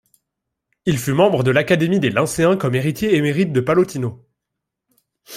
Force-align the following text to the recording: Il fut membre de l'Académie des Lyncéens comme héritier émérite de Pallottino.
Il 0.87 0.97
fut 0.97 1.13
membre 1.13 1.43
de 1.43 1.51
l'Académie 1.51 1.99
des 1.99 2.09
Lyncéens 2.09 2.57
comme 2.57 2.73
héritier 2.73 3.13
émérite 3.17 3.53
de 3.53 3.61
Pallottino. 3.61 4.25